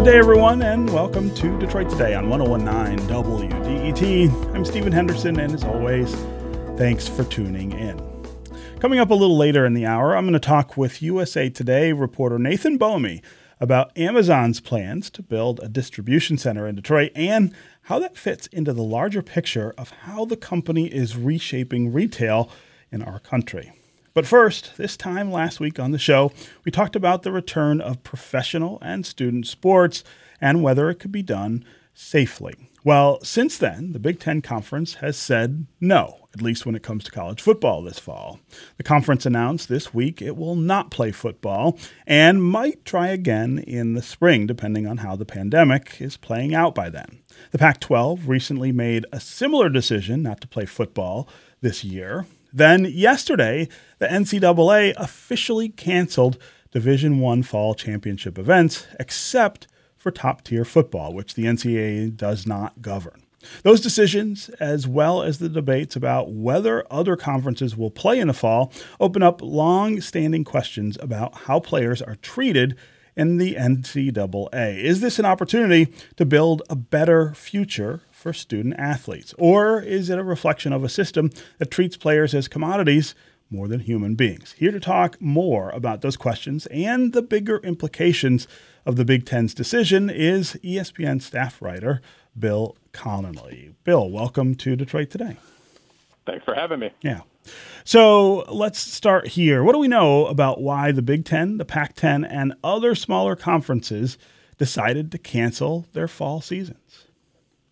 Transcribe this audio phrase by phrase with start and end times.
[0.00, 4.54] Good day, everyone, and welcome to Detroit Today on 1019 WDET.
[4.54, 6.14] I'm Stephen Henderson, and as always,
[6.78, 8.00] thanks for tuning in.
[8.80, 11.92] Coming up a little later in the hour, I'm going to talk with USA Today
[11.92, 13.20] reporter Nathan Bomey
[13.60, 18.72] about Amazon's plans to build a distribution center in Detroit and how that fits into
[18.72, 22.50] the larger picture of how the company is reshaping retail
[22.90, 23.74] in our country.
[24.12, 26.32] But first, this time last week on the show,
[26.64, 30.02] we talked about the return of professional and student sports
[30.40, 31.64] and whether it could be done
[31.94, 32.70] safely.
[32.82, 37.04] Well, since then, the Big Ten Conference has said no, at least when it comes
[37.04, 38.40] to college football this fall.
[38.78, 43.92] The conference announced this week it will not play football and might try again in
[43.92, 47.20] the spring, depending on how the pandemic is playing out by then.
[47.50, 51.28] The Pac 12 recently made a similar decision not to play football
[51.60, 52.26] this year.
[52.52, 53.68] Then yesterday,
[53.98, 56.38] the NCAA officially canceled
[56.72, 59.66] Division 1 fall championship events except
[59.96, 63.22] for top-tier football, which the NCAA does not govern.
[63.62, 68.34] Those decisions, as well as the debates about whether other conferences will play in the
[68.34, 72.76] fall, open up long standing questions about how players are treated
[73.16, 74.78] in the NCAA.
[74.82, 79.34] Is this an opportunity to build a better future for student athletes?
[79.38, 83.14] Or is it a reflection of a system that treats players as commodities
[83.50, 84.52] more than human beings?
[84.58, 88.46] Here to talk more about those questions and the bigger implications
[88.86, 92.00] of the Big Ten's decision is ESPN staff writer
[92.38, 93.74] Bill Connelly.
[93.84, 95.36] Bill, welcome to Detroit Today.
[96.26, 96.90] Thanks for having me.
[97.02, 97.20] Yeah.
[97.84, 99.64] So let's start here.
[99.64, 103.36] What do we know about why the Big Ten, the Pac 10, and other smaller
[103.36, 104.18] conferences
[104.58, 107.06] decided to cancel their fall seasons?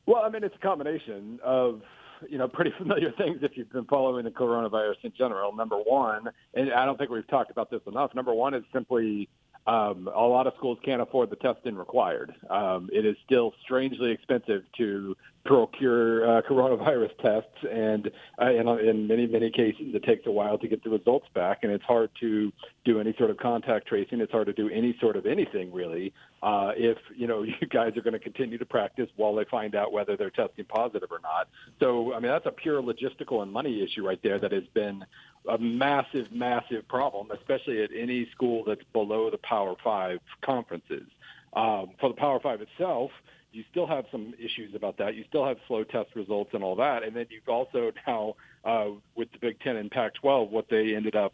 [0.07, 1.83] Well, I mean, it's a combination of
[2.29, 5.55] you know pretty familiar things if you've been following the coronavirus in general.
[5.55, 8.15] Number one, and I don't think we've talked about this enough.
[8.15, 9.29] Number one is simply
[9.67, 12.35] um, a lot of schools can't afford the testing required.
[12.49, 15.15] Um, it is still strangely expensive to
[15.49, 18.11] procure uh, coronavirus tests, and
[18.41, 21.61] uh, in, in many many cases, it takes a while to get the results back,
[21.63, 22.53] and it's hard to
[22.85, 24.21] do any sort of contact tracing.
[24.21, 27.97] It's hard to do any sort of anything really uh, if you know you guys
[27.97, 31.21] are going to continue to practice while they find out whether they're testing positive or
[31.21, 31.49] not.
[31.81, 35.03] So I mean that's a pure logistical and money issue right there that has been
[35.49, 41.07] a massive, massive problem, especially at any school that's below the Power Five conferences.
[41.55, 43.11] Um, for the Power Five itself,
[43.53, 45.15] you still have some issues about that.
[45.15, 48.89] You still have slow test results and all that, and then you've also now uh,
[49.17, 51.33] with the Big Ten and Pac-12, what they ended up,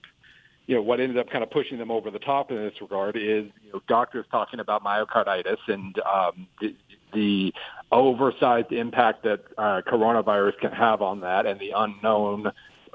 [0.67, 3.17] you know, what ended up kind of pushing them over the top in this regard
[3.17, 6.75] is you know doctors talking about myocarditis and um, the,
[7.13, 7.53] the
[7.93, 12.51] oversized impact that uh, coronavirus can have on that, and the unknown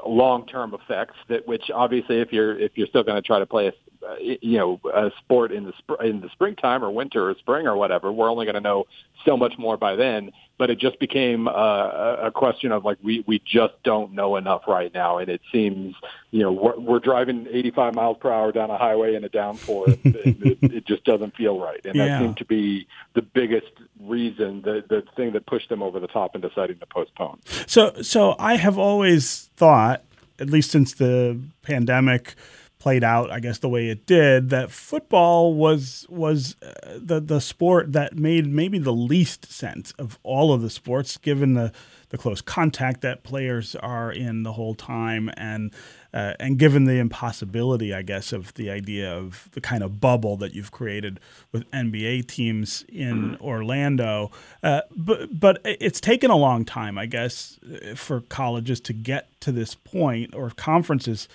[0.07, 3.67] long-term effects that which obviously if you're if you're still going to try to play
[3.67, 3.73] a
[4.19, 7.75] you know a sport in the sp- in the springtime or winter or spring or
[7.75, 8.85] whatever we're only going to know
[9.25, 10.31] so much more by then.
[10.57, 14.63] But it just became uh, a question of like we we just don't know enough
[14.67, 15.17] right now.
[15.17, 15.95] And it seems
[16.31, 19.85] you know we're, we're driving 85 miles per hour down a highway in a downpour
[19.85, 21.79] and it, it, just doesn't feel right.
[21.85, 22.07] And yeah.
[22.07, 23.71] that seemed to be the biggest
[24.01, 27.39] reason the the thing that pushed them over the top in deciding to postpone.
[27.67, 30.03] So so i have always thought
[30.39, 32.35] at least since the pandemic
[32.79, 37.41] played out, I guess, the way it did, that football was was uh, the the
[37.41, 41.73] sport that made maybe the least sense of all of the sports, given the
[42.09, 45.73] the close contact that players are in the whole time, and
[46.13, 50.37] uh, and given the impossibility, I guess, of the idea of the kind of bubble
[50.37, 51.19] that you've created
[51.51, 54.31] with NBA teams in Orlando.
[54.63, 57.59] Uh, but but it's taken a long time, I guess,
[57.95, 61.27] for colleges to get to this point, or conferences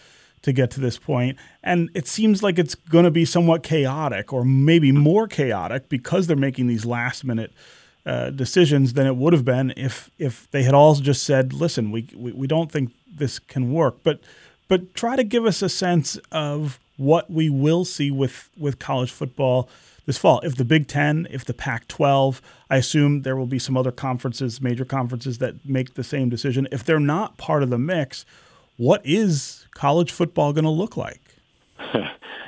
[0.44, 1.38] to get to this point.
[1.62, 6.27] And it seems like it's going to be somewhat chaotic or maybe more chaotic because
[6.27, 7.53] they're making these last minute
[8.06, 11.91] uh, decisions than it would have been if if they had all just said, listen,
[11.91, 13.97] we, we, we don't think this can work.
[14.03, 14.21] But
[14.69, 19.11] but try to give us a sense of what we will see with, with college
[19.11, 19.69] football
[20.06, 20.40] this fall.
[20.40, 23.93] If the Big Ten, if the Pac 12, I assume there will be some other
[23.93, 26.69] conferences, major conferences that make the same decision.
[26.70, 28.26] If they're not part of the mix,
[28.76, 31.21] what is college football going to look like?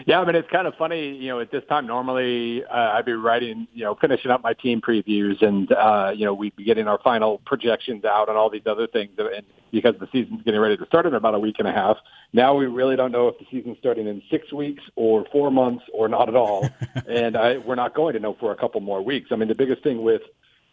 [0.06, 1.17] yeah, I mean it's kind of funny.
[1.17, 4.52] You know, at this time normally uh, I'd be writing, you know, finishing up my
[4.55, 8.50] team previews, and uh, you know we'd be getting our final projections out and all
[8.50, 9.11] these other things.
[9.19, 11.99] And because the season's getting ready to start in about a week and a half,
[12.32, 15.84] now we really don't know if the season's starting in six weeks or four months
[15.93, 16.69] or not at all.
[17.08, 19.31] and I, we're not going to know for a couple more weeks.
[19.32, 20.23] I mean, the biggest thing with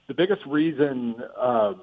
[0.08, 1.16] the biggest reason.
[1.38, 1.82] Um,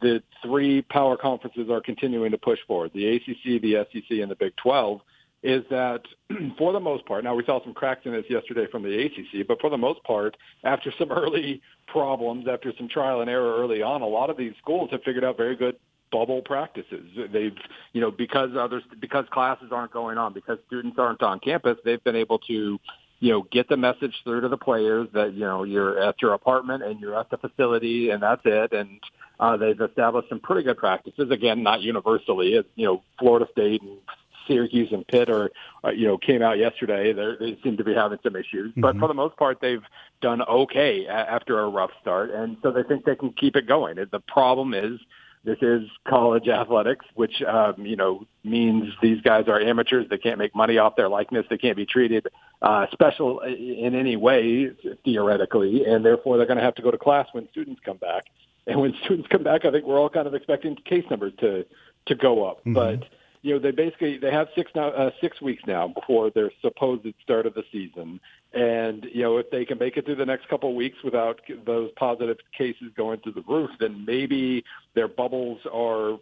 [0.00, 4.36] the, three power conferences are continuing to push forward the ACC, the SEC, and the
[4.36, 5.00] Big 12
[5.42, 6.02] is that
[6.58, 9.46] for the most part, now we saw some cracks in this yesterday from the ACC,
[9.46, 13.82] but for the most part, after some early problems, after some trial and error early
[13.82, 15.76] on, a lot of these schools have figured out very good
[16.12, 17.06] bubble practices.
[17.32, 17.56] They've,
[17.92, 22.02] you know, because others, because classes aren't going on, because students aren't on campus, they've
[22.02, 22.78] been able to,
[23.20, 26.34] you know, get the message through to the players that, you know, you're at your
[26.34, 28.72] apartment and you're at the facility and that's it.
[28.72, 28.98] And
[29.40, 31.30] uh, they've established some pretty good practices.
[31.30, 32.56] Again, not universally.
[32.56, 33.98] As, you know, Florida State and
[34.46, 35.50] Syracuse and Pitt are,
[35.82, 37.12] uh, you know, came out yesterday.
[37.12, 38.82] They're, they seem to be having some issues, mm-hmm.
[38.82, 39.82] but for the most part, they've
[40.20, 43.96] done okay after a rough start, and so they think they can keep it going.
[43.96, 45.00] The problem is
[45.42, 50.06] this is college athletics, which um, you know means these guys are amateurs.
[50.10, 51.46] They can't make money off their likeness.
[51.48, 52.26] They can't be treated
[52.60, 54.72] uh, special in any way
[55.04, 58.24] theoretically, and therefore they're going to have to go to class when students come back.
[58.70, 61.66] And when students come back, I think we're all kind of expecting case numbers to
[62.06, 62.72] to go up, mm-hmm.
[62.72, 63.04] but
[63.42, 67.06] you know, they basically they have six now uh, six weeks now before their supposed
[67.22, 68.20] start of the season,
[68.52, 71.40] and you know if they can make it through the next couple of weeks without
[71.66, 74.62] those positive cases going through the roof, then maybe
[74.94, 76.18] their bubbles are uh,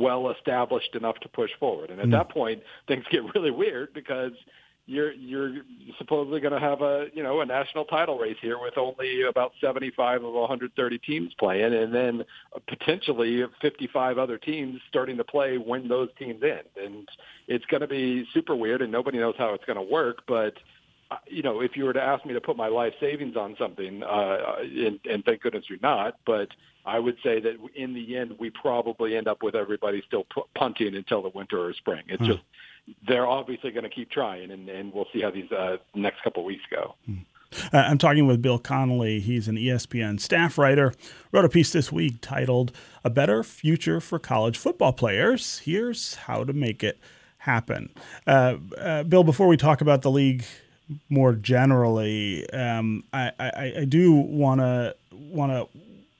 [0.00, 1.90] well established enough to push forward.
[1.90, 2.12] And at mm.
[2.12, 4.32] that point, things get really weird because
[4.86, 5.62] you're you're
[5.98, 9.52] supposedly going to have a you know a national title race here with only about
[9.60, 12.24] 75 of 130 teams playing, and then
[12.68, 17.08] potentially 55 other teams starting to play when those teams end, and
[17.46, 20.54] it's going to be super weird, and nobody knows how it's going to work, but.
[21.10, 23.54] Uh, you know, if you were to ask me to put my life savings on
[23.58, 26.48] something, uh, and, and thank goodness you're not, but
[26.86, 30.42] I would say that in the end, we probably end up with everybody still p-
[30.54, 32.04] punting until the winter or spring.
[32.08, 32.32] It's hmm.
[32.32, 32.40] just
[33.06, 36.44] they're obviously going to keep trying, and, and we'll see how these uh, next couple
[36.44, 36.94] weeks go.
[37.06, 37.18] Hmm.
[37.72, 39.20] Uh, I'm talking with Bill Connelly.
[39.20, 40.94] He's an ESPN staff writer.
[41.32, 42.72] Wrote a piece this week titled
[43.04, 46.98] "A Better Future for College Football Players." Here's how to make it
[47.38, 47.90] happen.
[48.26, 50.44] Uh, uh, Bill, before we talk about the league
[51.08, 55.78] more generally, um, I, I, I, do want to want to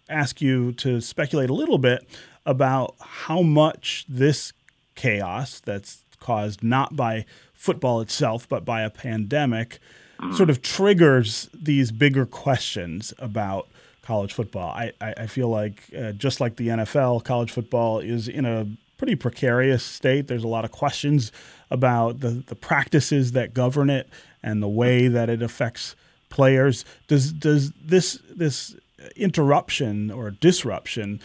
[0.08, 2.06] ask you to speculate a little bit
[2.44, 4.52] about how much this
[4.94, 9.78] chaos that's caused not by football itself, but by a pandemic,
[10.20, 10.34] mm.
[10.34, 13.68] sort of triggers these bigger questions about
[14.02, 14.70] college football.
[14.70, 18.66] I, I, I feel like, uh, just like the NFL, college football is in a
[18.96, 20.28] pretty precarious state.
[20.28, 21.32] There's a lot of questions
[21.70, 24.08] about the, the practices that govern it
[24.42, 25.96] and the way that it affects
[26.30, 26.84] players.
[27.08, 28.76] Does does this this
[29.16, 31.20] interruption or disruption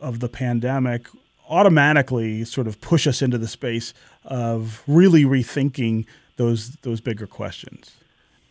[0.00, 1.06] of the pandemic
[1.48, 6.06] automatically sort of push us into the space of really rethinking
[6.36, 7.92] those those bigger questions?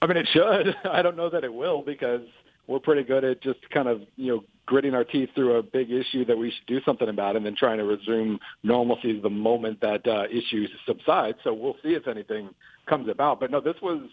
[0.02, 0.76] I mean, it should.
[0.90, 2.22] I don't know that it will because
[2.68, 5.90] we're pretty good at just kind of you know gritting our teeth through a big
[5.90, 9.80] issue that we should do something about, and then trying to resume normalcy the moment
[9.82, 11.38] that uh, issue subsides.
[11.44, 12.50] So we'll see if anything
[12.86, 13.40] comes about.
[13.40, 14.10] But no, this was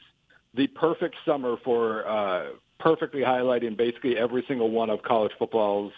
[0.55, 5.93] the perfect summer for uh, perfectly highlighting basically every single one of college football's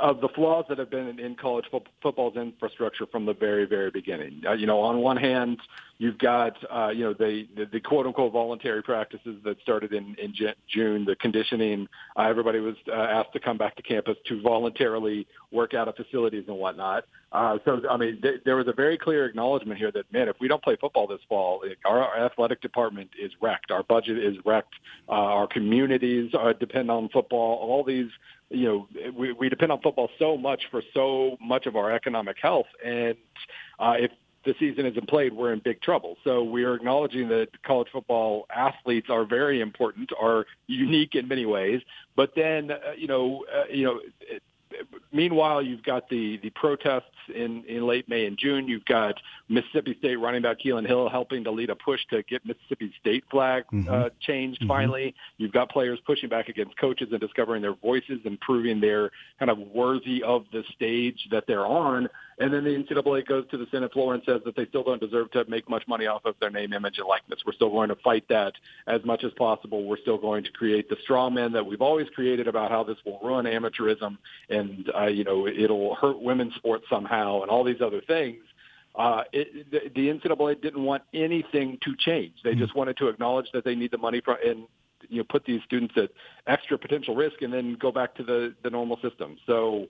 [0.00, 3.90] of the flaws that have been in college fo- football's infrastructure from the very, very
[3.90, 4.42] beginning.
[4.46, 5.58] Uh, you know, on one hand,
[6.02, 10.16] you've got uh, you know the, the the quote unquote voluntary practices that started in
[10.20, 10.34] in
[10.68, 11.86] June, the conditioning.
[12.16, 15.94] Uh, everybody was uh, asked to come back to campus to voluntarily work out of
[15.94, 17.04] facilities and whatnot.
[17.30, 20.36] Uh, so, I mean, th- there was a very clear acknowledgement here that, man, if
[20.38, 23.70] we don't play football this fall, our, our athletic department is wrecked.
[23.70, 24.74] Our budget is wrecked.
[25.08, 27.58] Uh, our communities uh, depend on football.
[27.58, 28.10] All these
[28.50, 32.36] you know, we, we depend on football so much for so much of our economic
[32.42, 32.66] health.
[32.84, 33.16] And
[33.78, 34.10] uh, if
[34.44, 36.16] the season isn't played, we're in big trouble.
[36.24, 41.46] So we are acknowledging that college football athletes are very important, are unique in many
[41.46, 41.80] ways.
[42.16, 44.00] But then, uh, you know, uh, you know,
[45.12, 47.04] meanwhile, you've got the the protests
[47.34, 48.68] in in late May and June.
[48.68, 49.14] You've got
[49.48, 53.24] Mississippi State running back Kylin Hill helping to lead a push to get Mississippi State
[53.30, 53.92] flag mm-hmm.
[53.92, 54.60] uh, changed.
[54.60, 54.68] Mm-hmm.
[54.68, 59.10] Finally, you've got players pushing back against coaches and discovering their voices and proving they're
[59.38, 62.08] kind of worthy of the stage that they're on.
[62.38, 65.00] And then the NCAA goes to the Senate floor and says that they still don't
[65.00, 67.40] deserve to make much money off of their name, image, and likeness.
[67.46, 68.54] We're still going to fight that
[68.86, 69.84] as much as possible.
[69.84, 72.96] We're still going to create the straw man that we've always created about how this
[73.04, 77.80] will ruin amateurism and uh, you know it'll hurt women's sports somehow and all these
[77.80, 78.42] other things.
[78.94, 82.34] Uh, it, the, the NCAA didn't want anything to change.
[82.44, 82.60] They mm-hmm.
[82.60, 84.66] just wanted to acknowledge that they need the money from and
[85.08, 86.10] you know put these students at
[86.46, 89.36] extra potential risk and then go back to the the normal system.
[89.46, 89.86] So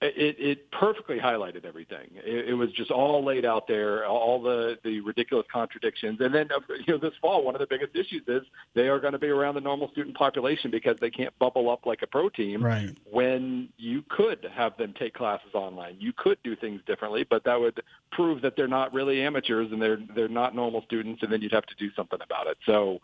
[0.00, 2.10] it, it perfectly highlighted everything.
[2.14, 6.20] It, it was just all laid out there, all the the ridiculous contradictions.
[6.20, 6.48] And then,
[6.86, 8.42] you know, this fall, one of the biggest issues is
[8.74, 11.84] they are going to be around the normal student population because they can't bubble up
[11.84, 12.64] like a pro team.
[12.64, 12.96] Right.
[13.10, 17.58] When you could have them take classes online, you could do things differently, but that
[17.58, 17.80] would
[18.12, 21.52] prove that they're not really amateurs and they're they're not normal students, and then you'd
[21.52, 22.56] have to do something about it.
[22.66, 23.00] So.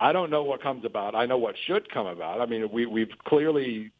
[0.00, 1.16] I don't know what comes about.
[1.16, 2.40] I know what should come about.
[2.40, 3.90] I mean, we, we've clearly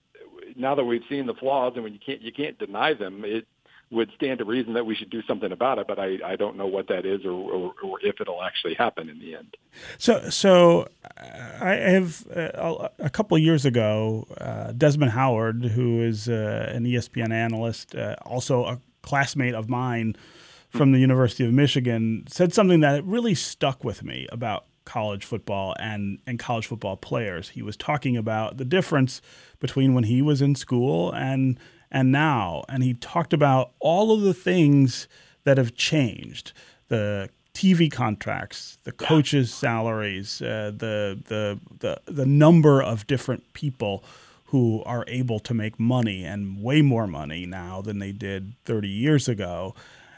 [0.57, 3.47] now that we've seen the flaws and when you can't you can't deny them, it
[3.91, 5.87] would stand to reason that we should do something about it.
[5.87, 9.09] But I, I don't know what that is or, or, or if it'll actually happen
[9.09, 9.57] in the end.
[9.99, 10.89] So so
[11.61, 16.85] I have uh, a couple of years ago, uh, Desmond Howard, who is uh, an
[16.85, 20.17] ESPN analyst, uh, also a classmate of mine
[20.71, 25.77] from the University of Michigan, said something that really stuck with me about college football
[25.79, 27.51] and, and college football players.
[27.51, 29.21] He was talking about the difference
[29.61, 34.21] between when he was in school and and now, and he talked about all of
[34.21, 35.09] the things
[35.45, 36.53] that have changed.
[36.89, 44.05] The TV contracts, the coaches' salaries, uh, the, the the the number of different people
[44.47, 48.89] who are able to make money and way more money now than they did 30
[48.89, 49.75] years ago.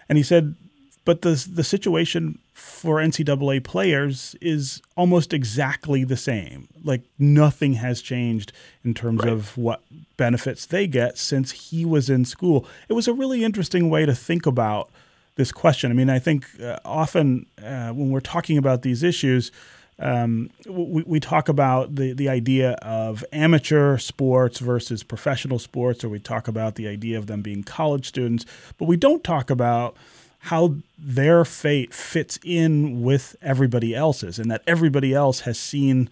[0.09, 0.55] And he said
[1.05, 6.69] but the the situation for NCAA players is almost exactly the same.
[6.85, 8.53] Like nothing has changed
[8.85, 9.33] in terms right.
[9.33, 9.83] of what
[10.17, 12.67] benefits they get since he was in school.
[12.89, 14.91] It was a really interesting way to think about
[15.37, 15.91] this question.
[15.91, 19.51] I mean, I think uh, often uh, when we're talking about these issues,
[19.99, 26.09] um, we, we talk about the, the idea of amateur sports versus professional sports, or
[26.09, 28.45] we talk about the idea of them being college students,
[28.79, 29.97] but we don't talk about
[30.45, 36.09] how their fate fits in with everybody else's, and that everybody else has seen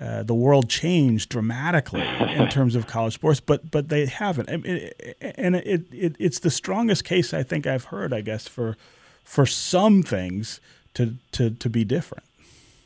[0.00, 4.64] uh, the world change dramatically in terms of college sports, but but they haven't, and,
[4.66, 8.76] it, and it, it, it's the strongest case I think I've heard, I guess, for
[9.24, 10.60] for some things
[10.94, 12.24] to to to be different.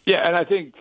[0.06, 0.74] Yeah, and I think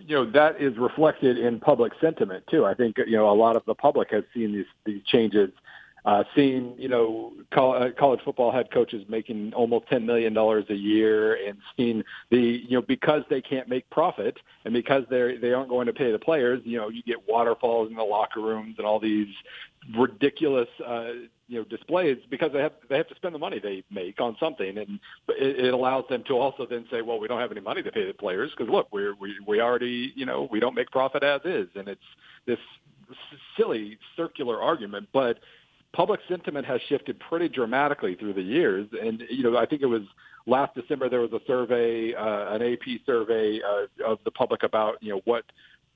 [0.00, 2.64] you know that is reflected in public sentiment too.
[2.64, 5.50] I think you know a lot of the public has seen these these changes
[6.06, 10.74] uh, seeing you know uh, college football head coaches making almost ten million dollars a
[10.74, 15.52] year, and seeing the you know because they can't make profit and because they they
[15.52, 18.76] aren't going to pay the players, you know you get waterfalls in the locker rooms
[18.78, 19.26] and all these
[19.98, 21.08] ridiculous uh,
[21.48, 24.36] you know displays because they have they have to spend the money they make on
[24.38, 27.60] something, and it, it allows them to also then say, well, we don't have any
[27.60, 30.76] money to pay the players because look, we're we we already you know we don't
[30.76, 32.00] make profit as is, and it's
[32.46, 32.58] this
[33.56, 35.38] silly circular argument, but
[35.96, 38.86] public sentiment has shifted pretty dramatically through the years.
[39.02, 40.02] And, you know, I think it was
[40.44, 45.02] last December there was a survey, uh, an AP survey uh, of the public about,
[45.02, 45.44] you know, what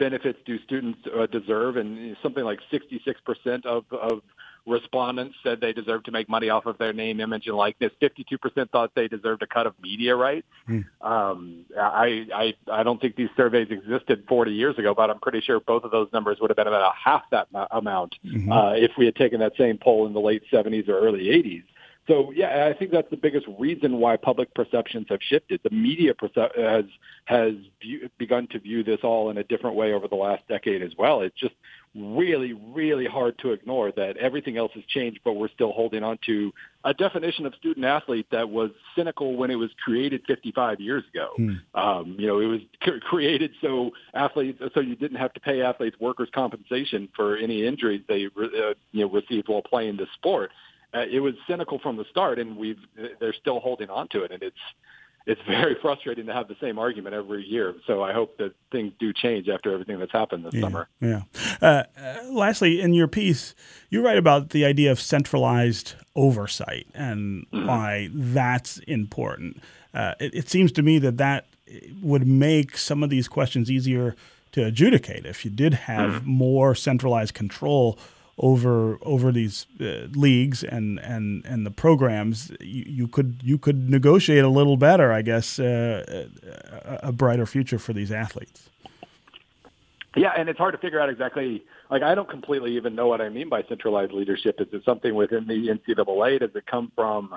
[0.00, 4.23] benefits do students uh, deserve, and something like 66% of, of
[4.66, 7.92] respondents said they deserve to make money off of their name, image, and likeness.
[8.02, 10.47] 52% thought they deserved a cut of media rights.
[10.69, 10.85] Mm.
[11.02, 15.42] Um, I, I, I don't think these surveys existed 40 years ago, but I'm pretty
[15.42, 18.50] sure both of those numbers would have been about half that amount mm-hmm.
[18.50, 21.64] uh, if we had taken that same poll in the late 70s or early 80s.
[22.10, 25.60] So yeah, I think that's the biggest reason why public perceptions have shifted.
[25.62, 26.84] The media perce- has
[27.26, 30.82] has view, begun to view this all in a different way over the last decade
[30.82, 31.20] as well.
[31.20, 31.54] It's just
[31.94, 36.18] really, really hard to ignore that everything else has changed, but we're still holding on
[36.26, 36.52] to
[36.84, 41.30] a definition of student athlete that was cynical when it was created 55 years ago.
[41.36, 41.54] Hmm.
[41.76, 45.62] Um, you know, it was c- created so athletes, so you didn't have to pay
[45.62, 50.50] athletes workers' compensation for any injuries they uh, you know received while playing the sport.
[50.92, 52.80] Uh, it was cynical from the start, and we've
[53.20, 54.56] they're still holding on to it, and it's
[55.26, 57.75] it's very frustrating to have the same argument every year.
[57.87, 60.88] So I hope that things do change after everything that's happened this yeah, summer.
[61.00, 61.23] Yeah.
[61.61, 63.54] Uh, uh, lastly, in your piece,
[63.90, 67.66] you write about the idea of centralized oversight and mm-hmm.
[67.66, 69.62] why that's important.
[69.94, 71.47] Uh, it, it seems to me that that
[72.02, 74.16] would make some of these questions easier
[74.52, 76.30] to adjudicate if you did have mm-hmm.
[76.30, 77.99] more centralized control
[78.40, 83.88] over over these uh, leagues and, and and the programs, you, you, could you could
[83.88, 86.26] negotiate a little better, I guess, uh,
[86.70, 88.70] a, a brighter future for these athletes.
[90.16, 91.64] Yeah, and it's hard to figure out exactly.
[91.90, 94.61] Like, I don't completely even know what I mean by centralized leadership.
[94.61, 96.40] Is it something within the NCAA?
[96.40, 97.37] Does it come from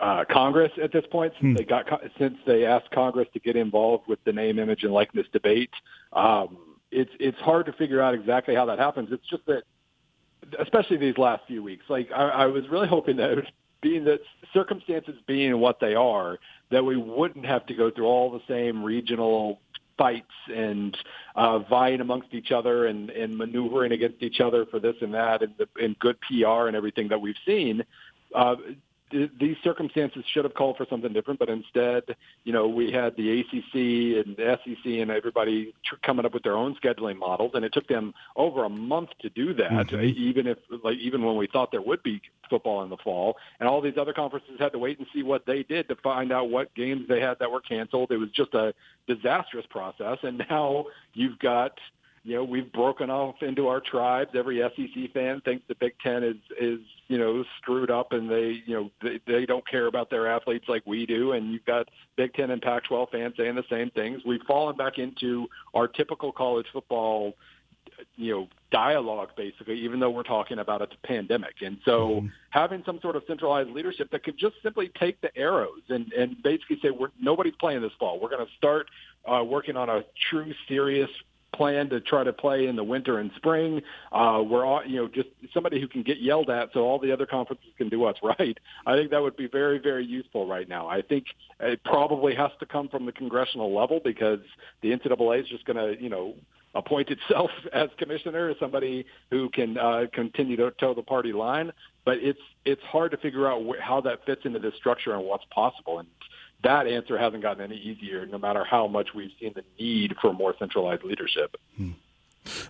[0.00, 1.34] uh, Congress at this point?
[1.40, 1.54] Since hmm.
[1.54, 5.26] they got since they asked Congress to get involved with the name, image, and likeness
[5.32, 5.70] debate,
[6.12, 6.58] um,
[6.90, 9.10] it's it's hard to figure out exactly how that happens.
[9.12, 9.62] It's just that
[10.58, 11.84] especially these last few weeks.
[11.88, 13.46] Like I, I was really hoping that,
[13.80, 14.20] being that
[14.52, 16.38] circumstances being what they are,
[16.70, 19.60] that we wouldn't have to go through all the same regional
[19.98, 20.96] fights and
[21.36, 25.42] uh, vying amongst each other and, and maneuvering against each other for this and that
[25.42, 27.84] and, the, and good PR and everything that we've seen.
[28.34, 28.56] Uh,
[29.12, 33.40] these circumstances should have called for something different, but instead, you know, we had the
[33.40, 37.64] ACC and the SEC and everybody tr- coming up with their own scheduling models, and
[37.64, 39.70] it took them over a month to do that.
[39.70, 40.02] Mm-hmm.
[40.02, 43.68] Even if, like, even when we thought there would be football in the fall, and
[43.68, 46.50] all these other conferences had to wait and see what they did to find out
[46.50, 48.10] what games they had that were canceled.
[48.10, 48.74] It was just a
[49.06, 51.78] disastrous process, and now you've got
[52.24, 54.30] you know, we've broken off into our tribes.
[54.34, 58.62] Every SEC fan thinks the Big Ten is is you know screwed up, and they
[58.64, 61.32] you know they, they don't care about their athletes like we do.
[61.32, 64.22] And you've got Big Ten and Pac-12 fans saying the same things.
[64.24, 67.34] We've fallen back into our typical college football,
[68.14, 71.56] you know, dialogue basically, even though we're talking about a pandemic.
[71.60, 72.26] And so, mm-hmm.
[72.50, 76.40] having some sort of centralized leadership that could just simply take the arrows and and
[76.40, 78.20] basically say, we're nobody's playing this fall.
[78.20, 78.86] We're going to start
[79.26, 81.10] uh, working on a true, serious
[81.54, 83.82] plan to try to play in the winter and spring.
[84.10, 87.12] Uh, we're all, you know, just somebody who can get yelled at so all the
[87.12, 88.58] other conferences can do us right.
[88.86, 90.88] I think that would be very, very useful right now.
[90.88, 91.26] I think
[91.60, 94.40] it probably has to come from the congressional level because
[94.82, 96.34] the NCAA is just going to, you know,
[96.74, 101.72] appoint itself as commissioner as somebody who can uh, continue to toe the party line.
[102.04, 105.24] But it's it's hard to figure out wh- how that fits into this structure and
[105.24, 105.98] what's possible.
[105.98, 106.08] And
[106.62, 110.32] that answer hasn't gotten any easier, no matter how much we've seen the need for
[110.32, 111.56] more centralized leadership.
[111.76, 111.90] Hmm.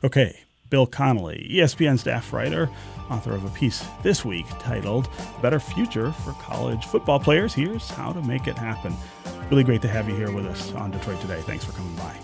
[0.05, 0.39] Okay.
[0.71, 2.71] Bill Connelly, ESPN staff writer,
[3.11, 5.07] author of a piece this week titled
[5.43, 7.53] Better Future for College Football Players.
[7.53, 8.95] Here's how to make it happen.
[9.51, 11.43] Really great to have you here with us on Detroit Today.
[11.43, 12.17] Thanks for coming by.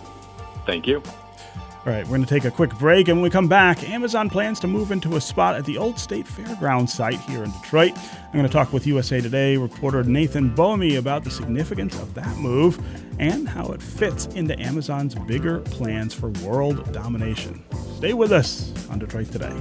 [0.65, 1.03] Thank you.
[1.89, 4.29] All right, we're going to take a quick break, and when we come back, Amazon
[4.29, 7.97] plans to move into a spot at the Old State Fairgrounds site here in Detroit.
[7.97, 12.37] I'm going to talk with USA Today reporter Nathan Bomey about the significance of that
[12.37, 12.79] move
[13.19, 17.65] and how it fits into Amazon's bigger plans for world domination.
[17.97, 19.57] Stay with us on Detroit Today.